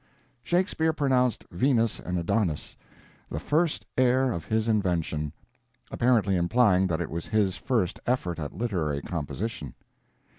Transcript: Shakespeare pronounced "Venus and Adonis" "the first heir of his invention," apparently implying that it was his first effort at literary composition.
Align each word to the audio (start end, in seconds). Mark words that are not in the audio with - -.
Shakespeare 0.41 0.93
pronounced 0.93 1.45
"Venus 1.51 1.99
and 1.99 2.17
Adonis" 2.17 2.75
"the 3.29 3.39
first 3.39 3.85
heir 3.95 4.31
of 4.31 4.45
his 4.45 4.67
invention," 4.67 5.31
apparently 5.91 6.35
implying 6.35 6.87
that 6.87 7.01
it 7.01 7.11
was 7.11 7.27
his 7.27 7.55
first 7.55 7.99
effort 8.07 8.39
at 8.39 8.57
literary 8.57 9.01
composition. 9.03 9.75